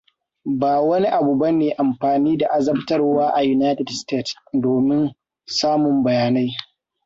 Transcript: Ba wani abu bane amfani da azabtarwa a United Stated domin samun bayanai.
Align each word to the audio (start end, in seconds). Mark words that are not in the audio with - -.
Ba 0.59 0.71
wani 0.87 1.07
abu 1.07 1.35
bane 1.35 1.67
amfani 1.81 2.37
da 2.37 2.47
azabtarwa 2.57 3.23
a 3.35 3.41
United 3.43 3.89
Stated 3.89 4.35
domin 4.63 5.03
samun 5.57 6.03
bayanai. 6.03 6.49